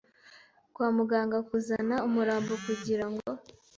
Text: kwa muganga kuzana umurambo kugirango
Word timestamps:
kwa 0.73 0.87
muganga 0.97 1.37
kuzana 1.49 1.95
umurambo 2.07 2.53
kugirango 2.65 3.27